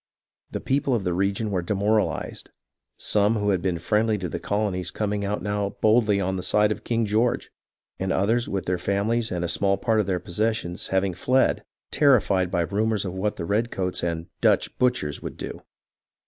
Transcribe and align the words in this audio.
The 0.49 0.59
people 0.59 0.95
of 0.95 1.03
the 1.03 1.13
region 1.13 1.51
were 1.51 1.61
demoralized, 1.61 2.49
some 2.97 3.35
who 3.35 3.51
had 3.51 3.61
been 3.61 3.77
friendly 3.77 4.17
to 4.17 4.27
the 4.29 4.39
colonies 4.39 4.89
coming 4.89 5.23
out 5.23 5.43
now 5.43 5.75
boldly 5.79 6.19
on 6.19 6.37
the 6.37 6.41
side 6.41 6.71
of 6.71 6.83
King 6.83 7.05
George, 7.05 7.51
and 7.99 8.11
others 8.11 8.49
with 8.49 8.65
their 8.65 8.79
families 8.79 9.31
and 9.31 9.45
a 9.45 9.47
small 9.47 9.77
part 9.77 9.99
of 9.99 10.07
their 10.07 10.19
possessions 10.19 10.87
having 10.87 11.13
fled, 11.13 11.63
terrified 11.91 12.49
by 12.49 12.61
ru 12.61 12.87
mours 12.87 13.05
of 13.05 13.13
what 13.13 13.35
the 13.35 13.45
redcoats 13.45 14.01
and 14.01 14.25
"■ 14.25 14.27
Dutch 14.41 14.75
butchers" 14.79 15.21
would 15.21 15.37
do. 15.37 15.61